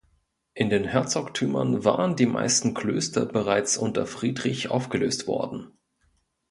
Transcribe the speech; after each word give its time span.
In 0.55 0.71
den 0.71 0.85
Herzogtümern 0.85 1.85
waren 1.85 2.15
die 2.15 2.25
meisten 2.25 2.73
Klöster 2.73 3.27
bereits 3.27 3.77
unter 3.77 4.07
Friedrich 4.07 4.71
aufgelöst 4.71 5.27
worden. 5.27 5.73